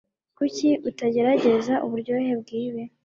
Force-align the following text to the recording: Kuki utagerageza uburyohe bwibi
Kuki 0.37 0.69
utagerageza 0.89 1.73
uburyohe 1.85 2.31
bwibi 2.41 2.81